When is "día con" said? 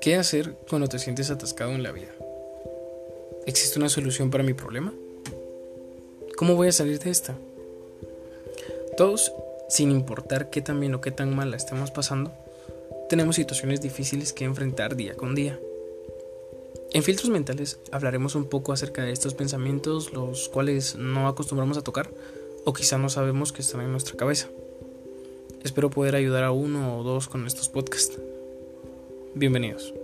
14.94-15.34